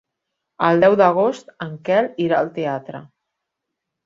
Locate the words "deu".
0.83-0.95